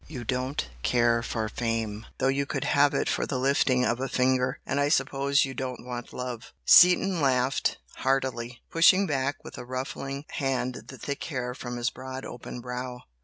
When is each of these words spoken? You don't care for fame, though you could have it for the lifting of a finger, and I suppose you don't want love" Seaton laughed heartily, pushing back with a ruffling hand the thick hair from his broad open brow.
You 0.07 0.23
don't 0.23 0.67
care 0.81 1.21
for 1.21 1.47
fame, 1.47 2.07
though 2.17 2.27
you 2.27 2.47
could 2.47 2.63
have 2.63 2.95
it 2.95 3.07
for 3.07 3.27
the 3.27 3.37
lifting 3.37 3.85
of 3.85 3.99
a 3.99 4.09
finger, 4.09 4.59
and 4.65 4.79
I 4.79 4.89
suppose 4.89 5.45
you 5.45 5.53
don't 5.53 5.85
want 5.85 6.11
love" 6.11 6.53
Seaton 6.79 7.21
laughed 7.21 7.77
heartily, 7.97 8.63
pushing 8.71 9.05
back 9.05 9.43
with 9.43 9.59
a 9.59 9.63
ruffling 9.63 10.25
hand 10.29 10.85
the 10.87 10.97
thick 10.97 11.23
hair 11.25 11.53
from 11.53 11.77
his 11.77 11.91
broad 11.91 12.25
open 12.25 12.61
brow. 12.61 13.01